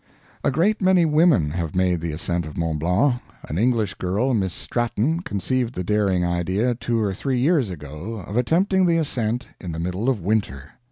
[0.43, 3.21] A great many women have made the ascent of Mont Blanc.
[3.47, 8.35] An English girl, Miss Stratton, conceived the daring idea, two or three years ago, of
[8.35, 10.71] attempting the ascent in the middle of winter.